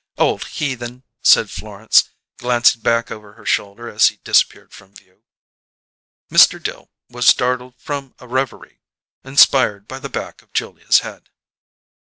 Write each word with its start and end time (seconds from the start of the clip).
"Old 0.17 0.45
heathen!" 0.45 1.03
said 1.21 1.51
Florence, 1.51 2.09
glancing 2.39 2.81
back 2.81 3.11
over 3.11 3.33
her 3.33 3.45
shoulder 3.45 3.87
as 3.87 4.07
he 4.07 4.17
disappeared 4.23 4.73
from 4.73 4.95
view. 4.95 5.21
Mr. 6.31 6.57
Dill 6.59 6.89
was 7.07 7.27
startled 7.27 7.75
from 7.77 8.15
a 8.17 8.27
reverie 8.27 8.81
inspired 9.23 9.87
by 9.87 9.99
the 9.99 10.09
back 10.09 10.41
of 10.41 10.53
Julia's 10.53 11.01
head. 11.01 11.29